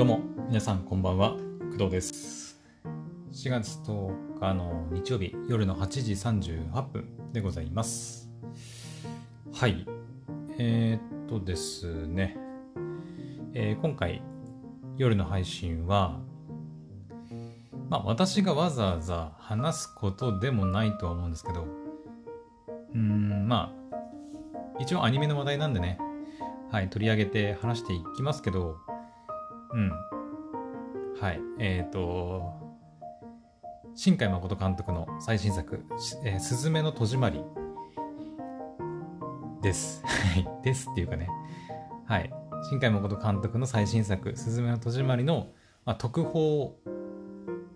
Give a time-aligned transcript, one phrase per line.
[0.00, 1.36] どうも、皆さんこんばんは、
[1.72, 2.58] 工藤です。
[3.32, 7.04] 4月10日の日曜日、夜の8時38分
[7.34, 8.30] でございます。
[9.52, 9.86] はい。
[10.56, 12.38] えー、っとですね、
[13.52, 14.22] えー今回、
[14.96, 16.18] 夜の配信は、
[17.90, 21.66] まあ私がわざわざ話すことでもないとは思うんですけど、
[22.94, 25.98] うーん、まあ、一応アニメの話題なんでね、
[26.72, 28.78] はい、取り上げて話していきますけど、
[29.72, 29.90] うん。
[31.20, 31.40] はい。
[31.58, 32.52] えっ、と、
[33.94, 35.84] 新海誠監督の最新作、
[36.24, 37.42] えーすずめの戸締まり
[39.62, 40.02] です。
[40.64, 41.28] ですっていうかね。
[42.06, 42.32] はい。
[42.68, 45.48] 新海誠監督の最新作、すずめの戸締まりの、
[45.84, 46.76] まあ、特報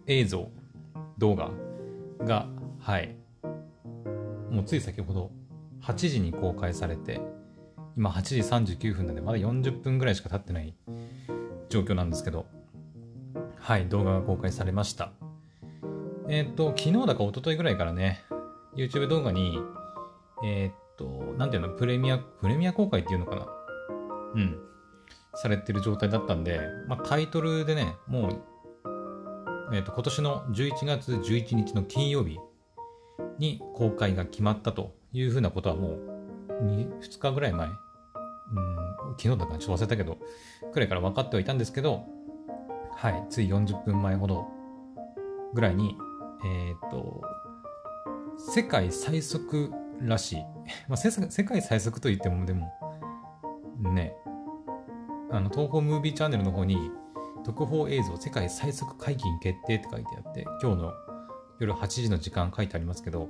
[0.07, 0.49] 映像、
[1.19, 1.51] 動画
[2.21, 2.47] が、
[2.81, 3.17] はい。
[4.51, 5.31] もうつい先ほど、
[5.83, 7.21] 8時に公開されて、
[7.97, 10.75] 今8時39分なんで、まだ40分ぐらいしか経ってない
[11.75, 12.47] 状況なんですけど、
[13.59, 15.11] はい、動画が公開されました。
[16.29, 18.23] えーっと、昨日だか一昨日ぐらいからね、
[18.77, 19.59] YouTube 動画に、
[20.45, 23.47] えーっと、なんていうの、プレミア、プレミア公開っていうのかな
[24.37, 24.59] うん。
[25.35, 28.43] されてる状態だったんで、まあ、タイトルでね、もう、
[29.75, 32.39] えーっと、今年の11月11日の金曜日
[33.39, 36.01] に公開が決まったというふうなことはもう、
[37.01, 37.69] 2日ぐらい前、
[38.53, 38.77] うん、
[39.19, 40.19] 昨日だからちょっと忘れたけど、
[40.73, 42.05] くらいから分かってはいたんですけど、
[42.95, 44.47] はい、つい40分前ほど
[45.55, 45.97] ぐらいに、
[46.45, 47.23] えっ、と、
[48.39, 50.37] 世界最速らしい。
[50.89, 52.73] まあ、世界最速と言っても、でも、
[53.81, 54.15] ね、
[55.31, 56.91] あの、東宝ムービーチャンネルの方に、
[57.45, 60.93] 特報映像世界最速解禁決定って書いてあって、今日の
[61.61, 63.29] 夜8時の時間書いてありますけど、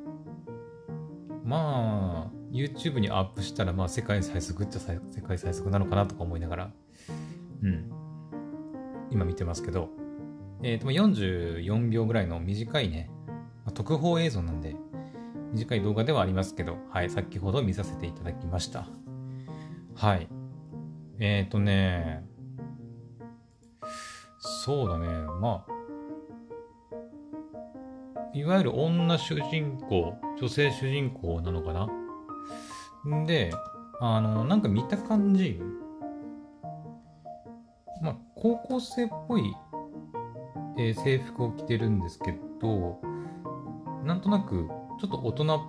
[1.43, 6.71] まあ、YouTube にアップしたら、まあ、世界最速っちゃ世界最速なのかなとか思いながら、
[7.63, 7.91] うん。
[9.11, 9.89] 今見てますけど、
[10.63, 13.11] えっ、と、44秒ぐらいの短いね、
[13.75, 14.77] 特報映像なんで、
[15.53, 18.87] 短い動画ではありますけど、はい、先ほど見させていただきました。
[19.97, 20.29] はい。
[21.19, 22.25] えっ、とね、
[24.39, 25.09] そうだね、
[25.41, 25.75] まあ、
[28.33, 32.04] いわゆる女主人公、女性主人公なのかな
[33.09, 33.53] んで、
[34.01, 35.61] あの、なんか見た感じ、
[38.03, 39.55] まあ、高校生っぽい、
[40.77, 43.01] えー制服を着てるんですけど、
[44.05, 44.69] なんとなく、
[45.01, 45.61] ちょっと大人っ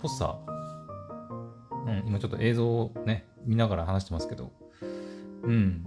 [0.00, 0.38] ぽさ、
[1.86, 4.52] うん、今ちょっと映像をね、見ながら話してますけど、
[5.42, 5.86] うん。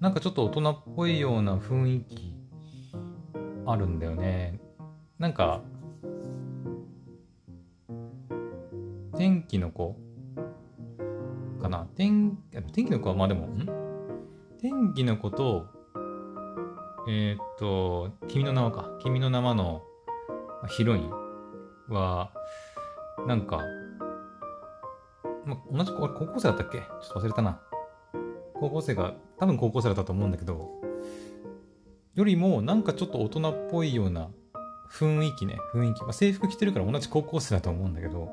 [0.00, 2.36] なんかちょっと大人っぽいような雰囲気
[3.66, 4.60] あるんだよね。
[5.18, 5.62] なんか、
[9.16, 9.96] 天気の子？
[11.60, 11.86] かな？
[11.96, 12.38] 天
[12.72, 13.66] 天気の子はまあでも、ん？
[14.60, 15.66] 天気の子と、
[17.08, 18.90] えーっと、君の名はか。
[19.02, 19.82] 君の名はの
[20.68, 21.10] ヒロイン
[21.88, 22.30] は、
[23.26, 23.60] なんか、
[25.44, 26.78] ま、同じ子、高校生だったっけ？
[26.78, 27.60] ちょっと忘れたな。
[28.54, 30.82] 高校生が、多分高校生だったと思うんだけど、
[32.14, 34.30] よりもなんかちょっと大人っぽいような
[34.90, 36.02] 雰囲気ね、雰囲気。
[36.02, 38.30] まあ、制服着てるから同じ高校生だと思うんだけど、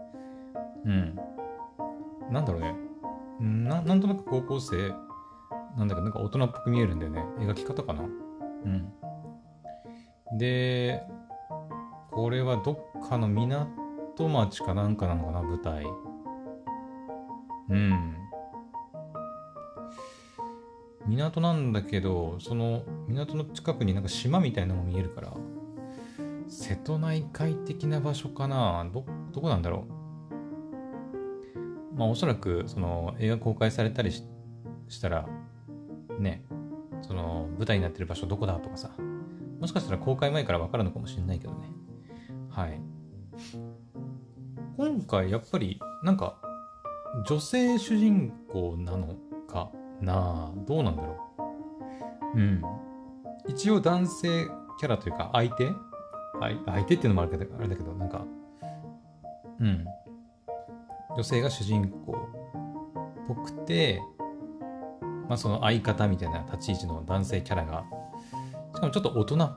[0.85, 1.19] うん。
[2.31, 2.75] なんだろうね。
[3.39, 4.93] うんななんとなく高校生
[5.77, 7.23] なんだけど、なんか大人っぽく見えるんだよね。
[7.39, 8.01] 描き方かな。
[8.03, 8.93] うん。
[10.37, 11.03] で、
[12.11, 15.85] これはどっかの港町かなんかなのかな、舞台。
[17.69, 18.15] うん。
[21.07, 25.33] 港なんだけど、その港の近くになんか島みたいなのも見えるから、
[26.47, 30.02] 瀬戸内海的な場所かなど、どこなんだろう
[31.95, 34.23] まあおそらくその映画公開されたりし
[34.89, 35.27] したら、
[36.19, 36.43] ね、
[37.01, 38.91] その舞台になってる場所どこだとかさ、
[39.59, 41.69] もしかしたら公開前からわかるのかもしれないけどね。
[42.49, 42.79] はい。
[44.77, 46.37] 今回やっぱりなんか
[47.27, 49.15] 女性主人公なの
[49.47, 49.71] か
[50.01, 50.51] な？
[50.51, 51.17] あどうなんだろ
[52.35, 52.37] う？
[52.37, 52.61] うん。
[53.47, 54.47] 一応男性
[54.79, 55.71] キャラというか相手？
[56.39, 58.25] 相相手っていうのもあるけど、あれだけど、なんか、
[59.59, 59.85] うん。
[61.15, 64.01] 女性が主人公っぽくて、
[65.27, 67.85] まあその相方みたいな立ち位置の男性キャラが、
[68.73, 69.55] しかもちょっと大人っ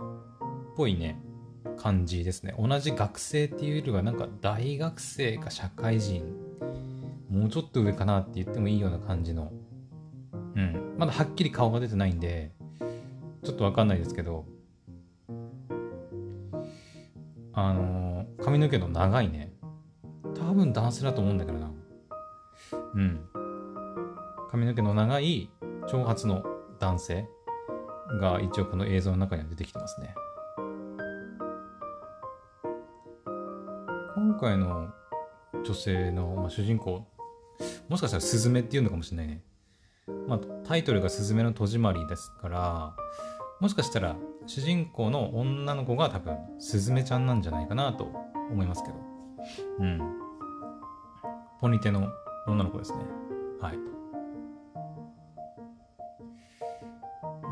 [0.76, 1.20] ぽいね、
[1.78, 2.54] 感じですね。
[2.58, 6.24] 同じ学生っていうよりは、なんか大学生か社会人、
[7.30, 9.52] もうちょっと上かなって言ってもいいような感じの、
[10.54, 10.94] うん。
[10.98, 12.52] まだはっきり顔が出てないんで、
[13.44, 14.44] ちょっとわかんないですけど、
[17.52, 18.06] あのー
[18.44, 19.52] 髪の毛の長いね。
[20.56, 21.70] 多分男性だと思うんだけどな。
[22.94, 23.20] うん。
[24.50, 25.50] 髪の毛の長い
[25.86, 26.42] 長髪の
[26.80, 27.28] 男性
[28.18, 30.14] が一応この映像の中には出てきてますね。
[34.14, 34.88] 今回の
[35.62, 37.06] 女性の、まあ、主人公、
[37.90, 39.42] もしかしたらスズメっていうのかもしれないね。
[40.26, 42.96] まあ、タイトルが「すずめの戸締まり」ですから
[43.60, 44.16] もしかしたら
[44.46, 48.04] 主人公の女の子が多分すずめちゃんなんじゃないかなと
[48.50, 48.94] 思いますけど
[49.80, 50.25] うん
[51.60, 52.08] ポニテの
[52.46, 52.98] 女の子ですね。
[53.60, 53.78] はい。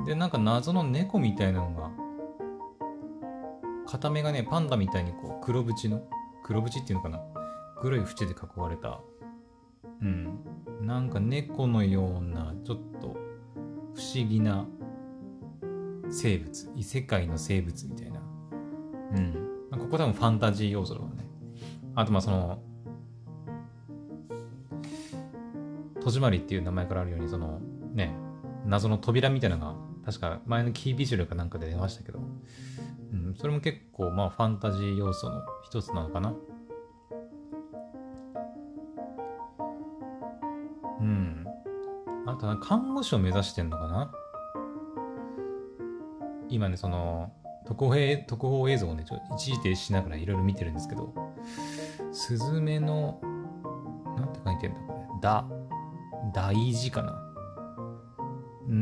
[0.07, 1.91] でなんか謎の猫みたいなのが
[3.87, 6.03] 片目がねパンダみたいにこう黒縁の
[6.43, 7.21] 黒縁っていうのかな。
[7.85, 9.01] 黒い縁で囲われた。
[10.01, 10.39] うん。
[10.81, 13.09] なんか猫のようなちょっと
[13.95, 14.67] 不思議な
[16.11, 16.71] 生物。
[16.77, 18.21] 異世界の生物みたいな。
[19.15, 19.35] うん。
[19.73, 21.29] ここ多分ファンタジー要素だね。
[21.95, 22.63] あとまあその
[26.05, 27.61] 戸締まりっていう名前からあるようにその
[27.95, 28.15] ね
[28.67, 29.75] 謎の扉みたいなのが
[30.05, 32.21] 確か前のキービジュアルかなんかで出ましたけど、
[33.13, 36.35] うん、それも結構まあファンタジー要素の一つなのかな。
[41.01, 41.47] うん。
[42.27, 44.13] あとは看護師を目指してんのかな。
[46.51, 47.33] 今ねその
[47.67, 47.95] 特報
[48.27, 51.15] 特報映像をねちょ一時停止しながらいろいろ見てるんですけど。
[52.13, 53.21] スズメの
[54.17, 55.21] なんて書いてんだこれ。
[55.21, 55.45] だ
[56.33, 57.21] 大事かな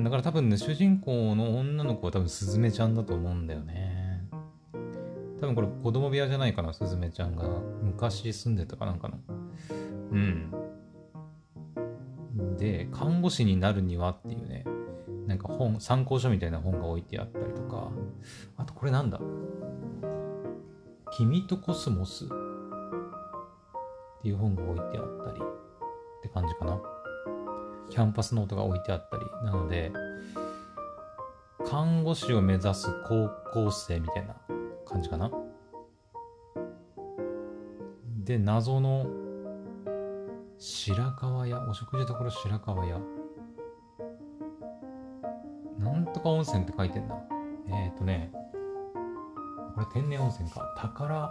[0.05, 4.29] だから多分ね、主人公の女の子は多分スズメちゃんだと思うんだよね。
[5.41, 7.45] 多分これ子供部屋じゃないかな、スズメちゃんが。
[7.83, 9.19] 昔住んでたかなんかの。
[10.13, 10.53] うん。
[12.57, 14.65] で、看護師になるにはっていうね、
[15.27, 17.91] なんか本、参考書みたいな本が置いてあったりとか、
[18.57, 19.21] あとこれなんだ？
[21.11, 22.29] 君とコスモスっ
[24.23, 26.81] ていう本が置いてあったりって感じかな。
[27.93, 29.93] キャンパスノートが置いてあったり、なので、
[31.67, 34.35] 看護師を目指す高校生みたいな
[34.87, 35.31] 感じかな。
[38.25, 39.07] で、謎の
[40.57, 42.99] 白川屋、お食事処白川屋。
[45.79, 47.15] なんとか温泉って書いてんだ。
[47.69, 48.33] えっ、ー、とね、
[49.75, 50.75] これ天然温泉か。
[50.79, 51.31] 宝。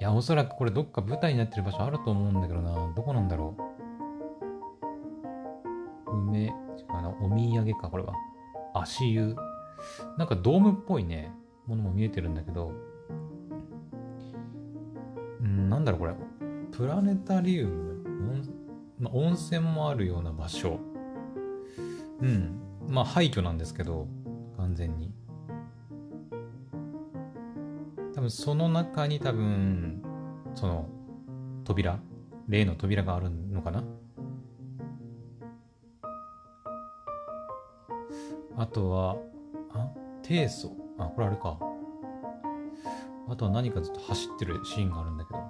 [0.00, 2.92] いや、おそらくこれどっか舞台になってる場所あると思うんだけどな。
[2.94, 3.54] どこなんだろ
[6.06, 6.10] う。
[6.12, 6.52] 梅、違う
[6.92, 8.12] な、お土産か、これは。
[8.74, 9.34] 足湯。
[10.18, 11.32] なんかドームっぽいね、
[11.66, 12.72] ものも見えてるんだけど、
[15.40, 16.14] うんなんだろう、これ。
[16.72, 18.42] プラネタリウム？
[18.98, 20.78] ま、温泉もあるような場所。
[22.20, 22.60] うん。
[22.88, 24.08] まあ、廃墟なんですけど、
[24.56, 25.12] 完全に。
[28.16, 30.02] 多分その中に多分
[30.54, 30.88] その
[31.64, 31.98] 扉
[32.48, 33.84] 例の扉があるのかな？
[38.56, 39.16] あとは
[39.74, 39.90] あ？
[40.22, 41.58] 低層あこれあれか。
[43.28, 45.40] あとは何かずっと走ってるシーンがあるんだけど。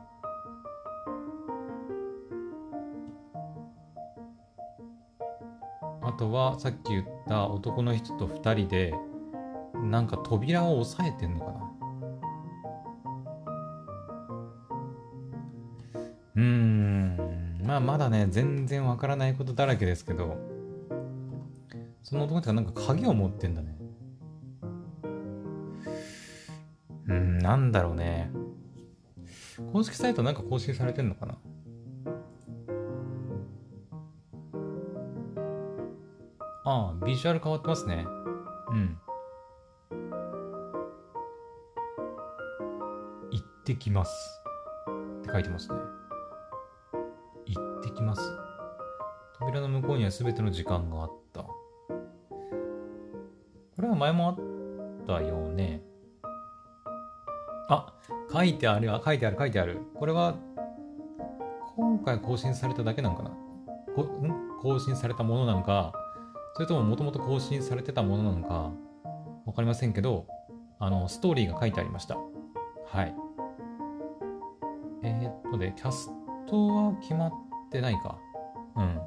[6.02, 8.92] あとはさっき言った男の人と2人で
[9.74, 11.75] なんか扉を押さえてんのかな？
[17.66, 20.36] まあまだね、全然わからないことだらけですけど、
[22.02, 23.76] その男ってなんか鍵を持ってんだね。
[27.08, 28.30] うん、なんだろうね。
[29.72, 31.38] 公式サイトなんか更新されてんのかな？
[36.64, 38.06] ああ、ビジュアル変わってますね。
[38.70, 38.98] うん。
[43.32, 44.12] 行ってきます。
[45.20, 45.78] って書いてますね。
[47.96, 48.22] きます。
[49.38, 51.42] 扉の向こうには全ての時間があった。
[51.42, 51.52] こ
[53.82, 55.82] れは前もあったよね。
[57.68, 57.92] あ、
[58.32, 59.80] 書いてある、書いてある、書いてある。
[59.94, 60.36] これは、
[61.74, 63.32] 今回更新されただけなのかな
[64.62, 65.92] 更新されたものなのか、
[66.54, 68.72] それとももともと更新されてたものなのか、
[69.44, 70.26] わかりませんけど、
[70.78, 72.16] あの、ストーリーが書いてありました。
[72.86, 73.14] はい。
[75.02, 76.10] えー、っとで、キャス
[76.46, 77.32] トは決まっ
[77.66, 78.18] ってないか。
[78.76, 79.00] うん。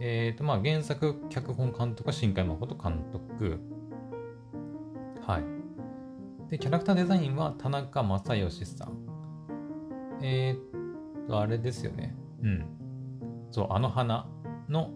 [0.00, 3.60] えっ、ー、と、まあ、原作、脚本監督は新海誠監督。
[5.26, 6.50] はい。
[6.50, 8.98] で、キャラクターデザインは田中正義さん。
[10.22, 12.16] えっ、と、あれですよね。
[12.42, 12.66] うん。
[13.50, 14.26] そう、あの花
[14.68, 14.90] の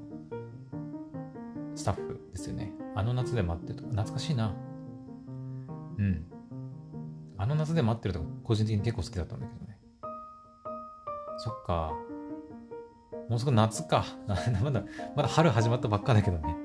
[1.75, 2.73] スタッフですよね。
[2.95, 4.55] あの夏で待ってるとか、懐かしいな。
[5.99, 6.26] うん。
[7.38, 9.65] あの夏で待ってるとか、個人的に結構好きだったんだけど。
[11.38, 11.93] そっか。
[13.28, 14.05] もうすぐ夏か。
[14.62, 14.85] まだ、
[15.16, 16.57] まだ春始まったばっかだけどね。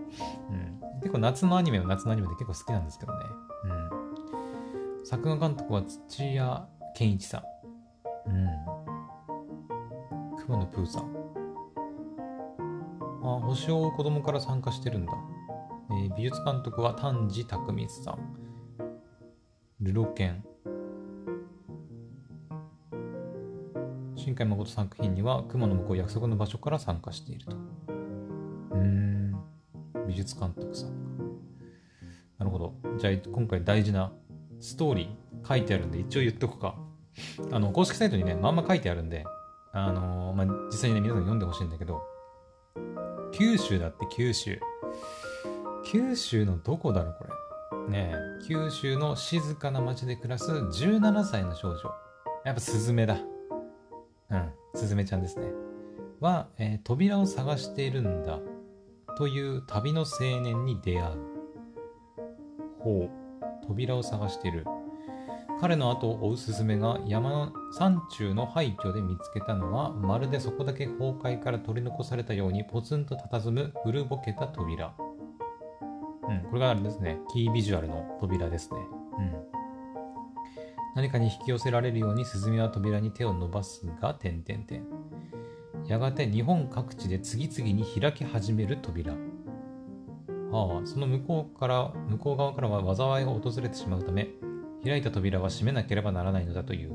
[0.50, 1.00] うん。
[1.00, 3.26] 結構夏のアニメは夏のアニメで結構好きなんですけどね。
[3.66, 5.06] うん。
[5.06, 8.30] 作画監督は土屋健一さん。
[8.30, 8.48] うん。
[10.38, 11.04] 雲のプーさん。
[13.24, 15.14] あ、星を追う子供から参加してるんだ。
[15.92, 18.20] えー、美術監督は丹治匠さん。
[19.80, 20.44] ルロケン。
[24.22, 27.58] 新海誠作品には雲の向こう約束の場所から参加していると。
[28.72, 29.36] うん。
[30.08, 30.92] 美術監督さん
[32.38, 32.76] なるほど。
[33.00, 34.12] じゃあ今回大事な
[34.60, 36.76] ストーリー書いてあるんで一応言っとくか。
[37.52, 39.26] あの、公式サイトにね、まんま書いてあるんで、
[39.74, 42.04] あのー、まあ、実際にね、皆さん読んでほしいんだけど、
[43.34, 44.60] 九州だって九州。
[45.84, 47.26] 九州のどこだろうこ
[47.88, 47.90] れ。
[47.90, 51.80] ねえ、九州の静かな町で暮らす17歳の少女。
[52.46, 53.18] やっぱスズメだ。
[54.32, 55.52] うん、スズメちゃんですね。
[56.20, 58.40] は、えー、扉を探しているんだ。
[59.18, 61.18] という旅の青年に出会う。
[62.80, 63.10] ほう、
[63.68, 64.66] 扉を探している。
[65.60, 74.96] 彼の後を追うスズメが山の山中の廃墟で見つけたのはまるでそこだけ崩壊から取り残されたようにポツンと佇む古ぼけた扉。
[76.28, 77.20] うん、これがあるんですね。
[77.32, 78.80] キービジュアルの扉ですね。
[79.18, 79.61] うん。
[80.96, 84.84] 何かに引き寄せられるようにスズメは扉に手を伸ばすが、点々点。
[85.88, 89.14] やがて日本各地で次々に開き始める扉。
[89.14, 89.16] あ
[90.84, 94.30] あ、その向こうから、向こう側からは災いが訪れてしまうため、
[94.84, 96.92] 開いた扉は閉めなければならないのだという。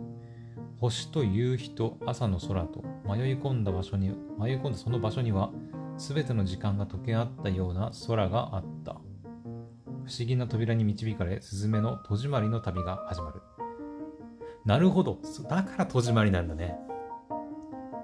[0.79, 5.51] 星と夕日と朝の空と迷い込んだ場所に、迷い込んだその場所には、
[5.97, 8.93] すべての時間が溶け合ったような空があった。
[10.05, 13.56] 不思議な扉に導かれ、スズメの戸締まりの旅が始まる。
[14.67, 15.19] なるほど。
[15.49, 16.77] だから戸締まりなんだね。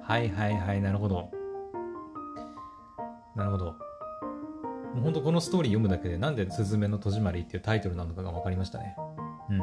[0.03, 1.31] はいはいはい、なるほど。
[3.35, 3.65] なるほど。
[3.65, 8.95] もうほんとこのストーリー読むだけでなんでスズメの戸締まりっていうタイトルなのかが分かりましたね。
[9.51, 9.61] うん。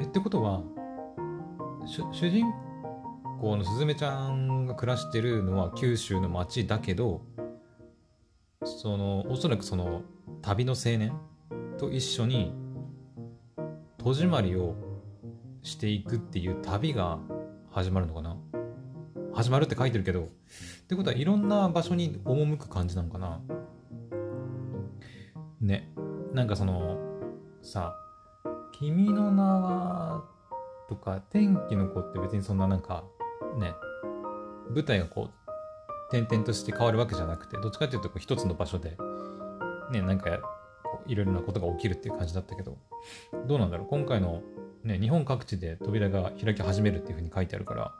[0.00, 0.62] え、ってことは、
[1.86, 2.46] 主人
[3.40, 7.22] 公のすずめちゃんが暮らしてるのは九州の町だけど、
[8.64, 10.02] その、おそらくその
[10.42, 11.12] 旅の青年
[11.78, 12.52] と一緒に
[14.02, 14.74] 戸締まりを
[15.62, 17.18] していくっていう旅が
[17.70, 18.34] 始まるのかな？
[19.34, 20.26] 始まるって書いてるけど、っ
[20.88, 23.42] てことはいろんな場所に赴く感じなのかな？
[25.60, 25.92] ね。
[26.32, 26.96] なんかその、
[27.60, 27.94] さ
[28.72, 30.24] 「君の名は」
[30.88, 33.04] とか「天気の子」って別にそんななんか
[33.58, 33.74] ね。
[34.70, 35.30] 舞台がこう
[36.16, 38.96] 転々として変わるわけじゃなくてどっちかっていうとこう一つの場所で
[39.90, 40.30] ねなんか
[41.06, 42.78] いろいろなことが起きるっていう感じだったけど
[43.46, 43.86] どうなんだろう？
[43.88, 44.42] 今回の
[44.84, 47.92] ね日本各地で扉が開き始めるっていうふうに書いてあるから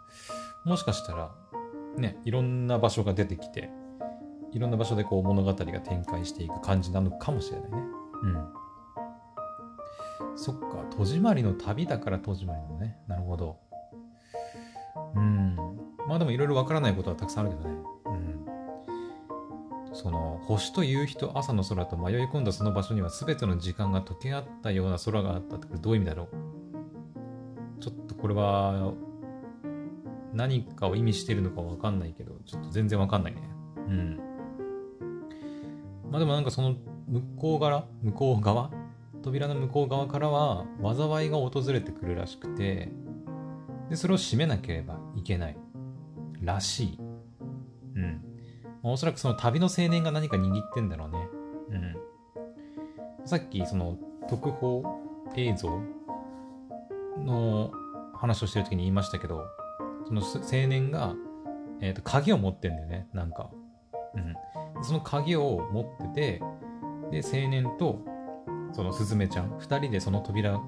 [0.65, 1.35] もしかしたら
[1.97, 3.71] ねいろんな場所が出てきて
[4.53, 7.79] いろんな場所でこう物語が展開していく感じなのかもしれないね
[8.23, 8.49] うん
[10.37, 12.97] そっか、戸締まりの旅だから戸締まりのね。
[13.09, 13.59] なるほど。
[15.15, 15.57] うん。
[16.07, 17.77] まあでもいろいろわからないことはたくさんあるけどね。
[20.03, 26.29] その、星と夕日と朝の空と迷い込んだその場所には全ての時間が溶け合ったような空があったってこれどういう意味だろ
[27.79, 27.83] う？
[27.83, 28.95] ちょっとこれは、
[30.33, 33.43] 何かを意味してるのかわかんないけど、ちょっと全然わかんないね。
[33.77, 34.21] うん。
[36.11, 36.77] まあでもなんかその
[37.07, 38.71] 向こう側、向こう側？
[39.23, 42.91] 扉の向こう側からは災いが訪れてくるらしくて
[43.91, 45.59] でそれを閉めなければいけない
[46.41, 46.99] らしい
[47.97, 48.23] うん、
[48.83, 51.29] まあ、おそらくその旅の青年が何か握ってんだろうね。
[51.71, 53.27] うん。
[53.27, 54.83] さっきその特報
[55.37, 55.81] 映像
[57.19, 57.71] の
[58.15, 59.45] 話をしてる時に言いましたけど
[60.07, 61.15] その青年が、
[61.81, 63.51] えー、と鍵を持ってんだよねなんか。
[64.15, 64.35] うん。
[64.83, 66.43] その鍵を持ってて
[67.11, 68.03] で青年と
[68.73, 70.61] そのスズメちゃん、2人でその扉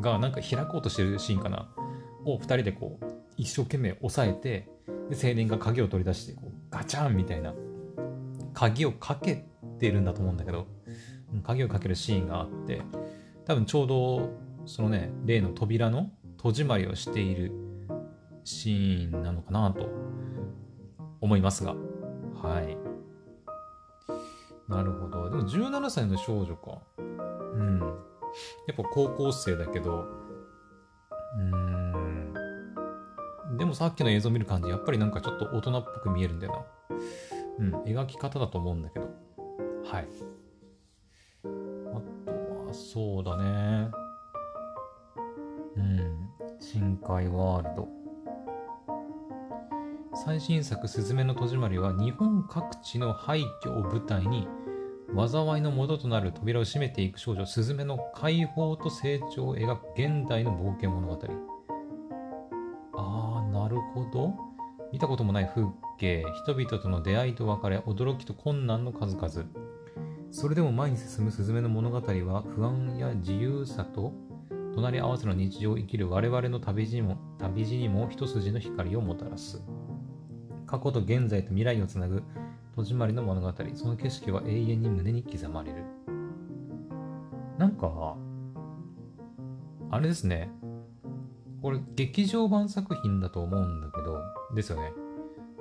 [0.00, 1.68] がなんか開こうとしてるシーンかな、
[2.24, 3.04] を2人でこう、
[3.36, 4.68] 一生懸命押さえて、
[5.10, 7.54] で青年が鍵を取り出して、こうガチャンみたいな、
[8.52, 9.44] 鍵をかけ
[9.78, 10.66] てるんだと思うんだけど、
[11.44, 12.82] 鍵をかけるシーンがあって、
[13.44, 14.30] 多分ちょうど、
[14.66, 17.52] そのね、例の扉の戸締まりをしている
[18.42, 19.88] シーンなのかなと
[21.20, 21.76] 思いますが、
[22.42, 22.76] はい。
[24.68, 25.30] なるほど。
[25.30, 26.82] でも17歳の少女か。
[26.98, 27.78] うん。
[28.66, 30.06] やっぱ高校生だけど、
[31.38, 31.83] うん。
[33.58, 36.96] でもさっきの映像見る感じ、やっぱりなんかちょっと大人っぽく見えるんだよな。
[37.58, 39.06] うん、描き方だと思うんだけど。
[39.84, 40.08] はい。
[41.44, 41.48] あ
[42.26, 43.90] とは、そうだね。
[45.76, 46.28] うん。
[46.60, 48.04] 深海ワールド。
[50.16, 54.46] 最新作「すずめの戸締まり」は日本各地の廃墟を舞台に
[55.14, 61.18] 災いの元となる扉を閉めていく少女すずめの解放と成長を描く現代の冒険物語
[63.74, 64.34] るほど。
[64.92, 65.66] 見たこともない風
[65.98, 66.24] 景。
[66.44, 69.48] 人々との出会いと別れ驚きと困難の数々。
[70.30, 74.12] それでも前に進むスズメの物語は不安や自由さと
[74.74, 79.62] 隣り合わせの日常を生きる我々の旅路にも旅路にも一筋の光をもたらす。
[80.66, 82.22] 過去と現在と未来をつなぐ
[82.74, 83.52] 戸締まりの物語。
[83.74, 85.84] その景色は永遠に胸に刻まれる。
[87.58, 88.16] なんか
[89.90, 90.50] あれですね。
[91.64, 94.20] これ劇場版作品だと思うんだけど
[94.54, 94.92] ですよね、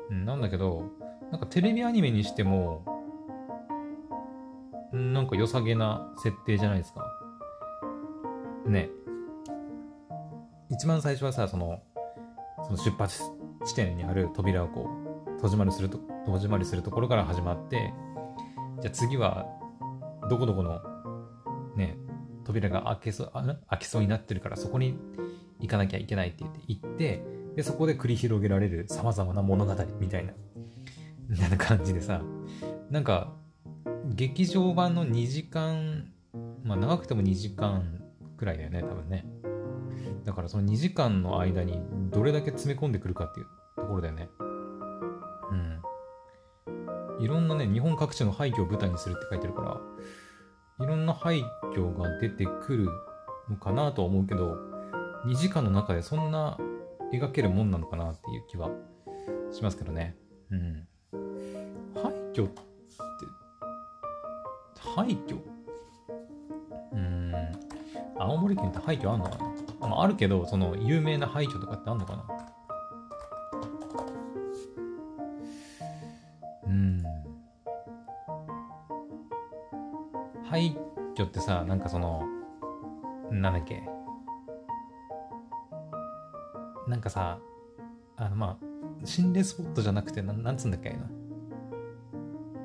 [0.09, 0.83] うん、なんだけど
[1.31, 2.83] なんかテレビアニメにしても
[4.91, 7.07] なんか良さげな設定じゃないですか。
[8.67, 8.89] ね。
[10.69, 11.81] 一番最初はさその
[12.65, 13.23] その出発
[13.65, 14.89] 地点にある扉をこ
[15.37, 17.93] う戸締まりすると戸締まりするところから始まって
[18.81, 19.45] じゃあ次は
[20.29, 20.81] どこどこの
[21.77, 21.97] ね
[22.43, 23.31] 扉が開けそう
[23.69, 24.95] 開きそうになってるからそこに
[25.63, 27.23] 行かなきゃいけないって言って行って
[27.55, 30.33] でそこで繰り広げられるさまざまな物語みたいな
[31.27, 32.21] みたいな感じでさ
[32.91, 33.33] なんか
[34.05, 36.11] 劇場版の2時間
[36.63, 38.03] まあ長くても2時間
[38.37, 39.25] くらいだよね多分ね
[40.25, 44.29] だからその2時間の間にどれだけ詰め込んでくるかっていうところだよね。
[45.51, 45.55] う
[47.19, 47.23] ん。
[47.23, 49.61] いろんなね、日本各地の廃墟を舞台にするって書いてるか
[50.79, 51.43] ら、いろんな廃
[51.75, 52.87] 墟が出てくる
[53.49, 54.57] のかなとは思うけど、
[55.25, 56.57] 2時間の中でそんな
[57.13, 58.69] 描けるもんなのかなっていう気は
[59.51, 60.17] しますけどね。
[60.51, 60.87] うん。
[61.95, 62.61] 廃墟って、
[64.95, 65.39] 廃墟？
[66.91, 67.33] うん。
[68.17, 69.95] 青森県って廃墟あんのかな？
[69.95, 72.25] あ、あるけど、その有名な廃墟とかってあんのかな？
[76.65, 77.03] うん。
[80.45, 80.75] 廃
[81.15, 82.23] 墟ってさ、なんかその、
[83.31, 83.83] なんだっけ？
[86.93, 87.39] なんかさ、
[88.17, 88.65] あの、まあ、
[89.03, 90.95] 心霊スポットじゃなくて、ななんつうんだっけ。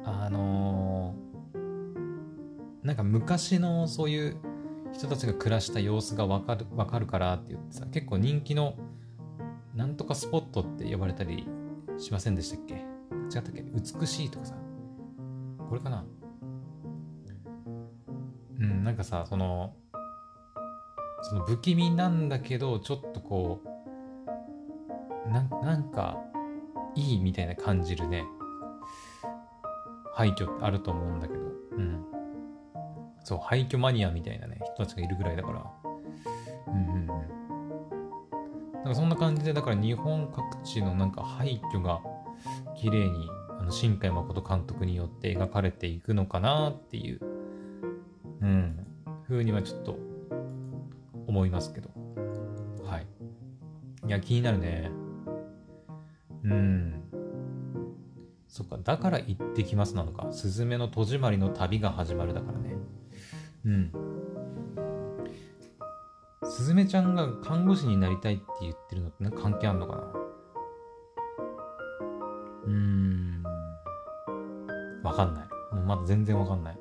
[0.04, 4.36] あのー、なんか昔のそういう
[4.92, 8.74] 人たちが暮らした様子がわかるわかるからって言ってさ結構人気の
[9.74, 11.46] なんとかスポットって呼ばれたり
[11.96, 12.74] しませんでしたっけ？
[12.74, 12.82] 違っ
[13.32, 13.62] たっけ？
[13.62, 14.54] 美しいとかさ。
[15.70, 16.04] これかな？
[18.58, 19.74] うんなんかさその
[21.22, 23.68] その不気味なんだけどちょっとこう
[25.28, 26.18] ななんか
[26.94, 28.24] いいみたいな感じるね
[30.14, 32.08] 廃墟ってあると思うんだけどうん
[33.28, 35.70] そう、廃墟マニアみたいなね、人たちがいるぐらいだから。
[36.66, 37.06] うんうんうん。
[38.72, 42.00] なんかそんな感じで、だから日本各地のなんか廃墟が
[42.74, 43.28] 綺麗に、
[43.60, 47.20] あの、新海誠監督によって描かれていくのかなっていう、
[48.40, 48.86] うん、
[49.28, 49.98] 風にはちょっと
[51.26, 51.90] 思いますけど。
[52.82, 53.06] はい。
[54.06, 54.90] いや、気になるね。
[56.50, 57.02] うん。
[58.48, 60.32] そっか、だから行ってきますなのか。
[60.32, 62.76] すずめの戸締まりの旅が始まるだからね。
[63.64, 63.92] うん。
[66.44, 70.02] すずめちゃんが看護師になりたいって言ってるのってなんか関係あんのかな？
[72.64, 73.42] うーん。
[75.02, 75.48] わかんない。
[75.74, 76.78] もうまだ全然わかんない。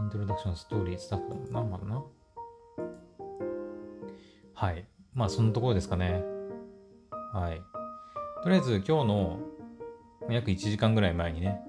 [0.00, 2.04] イントロダクション、ストーリー、スタッフだもんな、まだな。
[4.52, 4.86] はい。
[5.14, 6.22] まあ、そのところですかね。
[7.32, 7.62] はい。
[8.46, 9.40] とりあえず、今日の
[10.30, 11.60] 約1時間ぐらい前にね、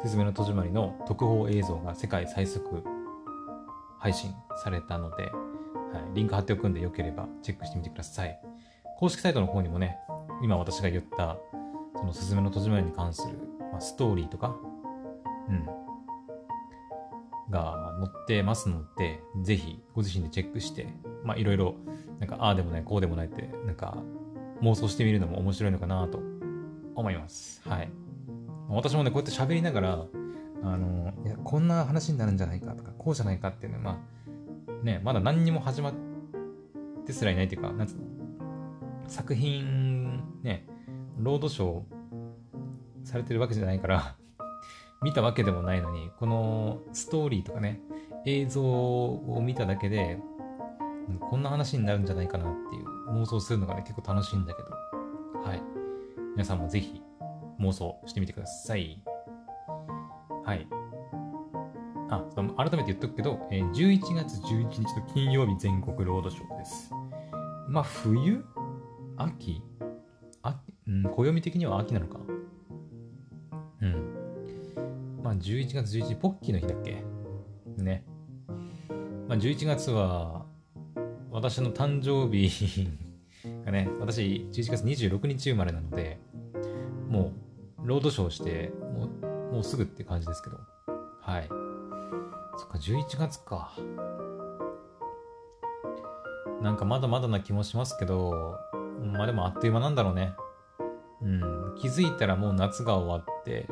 [0.00, 2.84] すずめの戸締まりの特報映像が世界最速
[3.98, 8.40] 配信されたので、はい、リンク貼っておくんでよければチェックしてみてください。
[9.00, 9.98] 公式サイトの方にもね、
[10.40, 11.36] 今私が言った、
[11.96, 13.36] そのすずめの戸締まりに関する、
[13.72, 14.54] まあ、ストーリーとか、
[15.48, 15.66] うん、
[17.50, 20.86] が載ってますので、ぜひご自身でチェックして、
[21.24, 21.74] まあいろいろ、
[22.20, 23.96] なんかああでもない、こうでもないって、なんか
[24.62, 26.20] 妄想してみるのも面白いのかなと
[26.94, 27.60] 思います。
[27.68, 27.90] はい。
[28.68, 30.06] 私もね、こうやって喋りながら、
[30.62, 34.00] あの、いや、こんな話になるんじゃないかとか、こうじゃないかっていうのは、ま
[34.80, 35.94] あ、ね、まだ何にも始まっ
[37.06, 38.02] てすらいないっていうか、なんつうの、
[39.06, 40.66] 作品、ね、
[41.18, 44.16] ロードショーされてるわけじゃないから
[45.02, 47.80] 見たわけでもないのに、このストーリーとかね、
[48.24, 50.18] 映像を見ただけで、
[51.20, 54.70] こんな話になるんじゃないかなっていう妄想するのがね、結構楽しいんだけど、
[55.42, 55.62] はい。
[56.32, 57.00] 皆さんもぜひ
[57.60, 59.02] 妄想してみてください。
[60.44, 60.66] はい。
[62.10, 62.24] あ、
[62.56, 66.90] 改めて言っとくけど、え11月11日の金曜日全国ロードショーです。
[67.68, 68.44] まあ、冬？
[69.16, 69.62] 秋？
[70.42, 70.56] 秋？
[70.86, 72.18] ううん、暦的には秋なのか。
[73.80, 75.20] うん。
[75.22, 77.02] まあ、11月11日、ポッキーの日だっけ？
[77.78, 78.04] ね。
[79.28, 80.43] まあ、11月は、
[81.34, 82.88] 私の誕生日
[83.66, 86.20] がね、私、11月26日生まれなので、
[87.08, 87.32] も
[87.82, 89.08] う、ロードショーして、も
[89.50, 90.60] う、もうすぐって感じですけど。
[91.20, 91.48] はい。
[92.56, 93.72] そっか、11月か。
[96.62, 98.56] なんかまだまだな気もしますけど、
[99.02, 100.36] まあでもあっという間なんだろうね。
[101.20, 103.66] うん、気づいたらもう夏が終わって、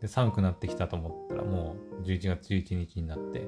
[0.00, 3.46] で、寒くなってきたと思ったらもう11月11日になって、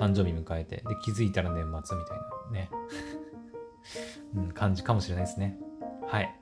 [0.00, 2.70] 誕生日迎えて、で、気づいたら年末みたいなね、
[4.34, 5.58] うん、感じかもしれないですね。
[6.06, 6.34] はい。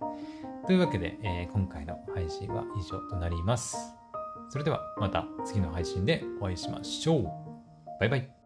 [0.66, 3.76] というわけで、えー、今回の配信は以上となります。
[4.48, 7.24] それではまた次の配信でお会いしましょう。
[7.98, 8.37] バイバイ。